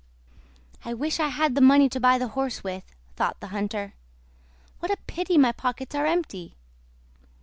"I 0.83 0.95
wish 0.95 1.19
I 1.19 1.27
had 1.27 1.53
the 1.53 1.61
money 1.61 1.87
to 1.89 1.99
buy 1.99 2.17
the 2.17 2.29
horse 2.29 2.63
with," 2.63 2.95
thought 3.15 3.39
the 3.39 3.49
hunter; 3.49 3.93
"what 4.79 4.89
a 4.89 4.97
pity 5.05 5.37
my 5.37 5.51
pockets 5.51 5.93
are 5.93 6.07
empty! 6.07 6.55